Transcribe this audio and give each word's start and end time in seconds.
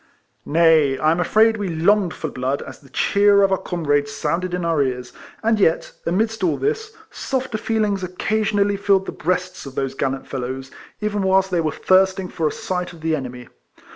Nay, 0.47 0.97
I 0.97 1.11
am 1.11 1.19
afraid 1.19 1.57
we 1.57 1.67
longed 1.69 2.11
for 2.11 2.27
blood 2.27 2.63
as 2.63 2.79
the 2.79 2.89
cheer 2.89 3.43
of 3.43 3.51
our 3.51 3.57
comrades 3.59 4.11
sounded 4.11 4.51
in 4.55 4.65
our 4.65 4.81
ears; 4.81 5.13
and 5.43 5.59
yet, 5.59 5.91
amidst 6.07 6.43
all 6.43 6.57
this, 6.57 6.93
softer 7.11 7.59
feelings 7.59 8.03
oc 8.03 8.17
cassionally 8.17 8.79
filled 8.79 9.05
the 9.05 9.11
breasts 9.11 9.67
of 9.67 9.75
those 9.75 9.93
gallant 9.93 10.25
fellows, 10.27 10.71
even 11.01 11.21
whilst 11.21 11.51
they 11.51 11.61
were 11.61 11.71
thirsting 11.71 12.29
for 12.29 12.47
a 12.47 12.51
sight 12.51 12.93
of 12.93 13.01
the 13.01 13.15
enemy. 13.15 13.47